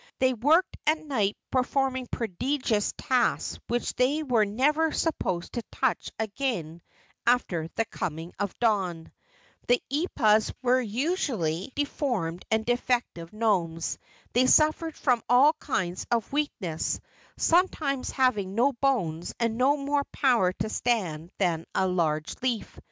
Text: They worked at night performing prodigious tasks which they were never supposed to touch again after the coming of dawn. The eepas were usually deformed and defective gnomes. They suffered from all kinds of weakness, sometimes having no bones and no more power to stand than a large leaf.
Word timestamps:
They 0.17 0.33
worked 0.33 0.77
at 0.87 0.97
night 0.97 1.37
performing 1.51 2.07
prodigious 2.11 2.91
tasks 2.97 3.59
which 3.67 3.93
they 3.93 4.23
were 4.23 4.47
never 4.47 4.91
supposed 4.91 5.53
to 5.53 5.61
touch 5.71 6.09
again 6.17 6.81
after 7.27 7.69
the 7.75 7.85
coming 7.85 8.33
of 8.39 8.57
dawn. 8.57 9.11
The 9.67 9.79
eepas 9.93 10.51
were 10.63 10.81
usually 10.81 11.71
deformed 11.75 12.45
and 12.49 12.65
defective 12.65 13.31
gnomes. 13.31 13.99
They 14.33 14.47
suffered 14.47 14.95
from 14.97 15.21
all 15.29 15.53
kinds 15.59 16.07
of 16.09 16.33
weakness, 16.33 16.99
sometimes 17.37 18.09
having 18.09 18.55
no 18.55 18.73
bones 18.73 19.35
and 19.39 19.55
no 19.55 19.77
more 19.77 20.03
power 20.05 20.51
to 20.53 20.69
stand 20.69 21.29
than 21.37 21.67
a 21.75 21.87
large 21.87 22.35
leaf. 22.41 22.79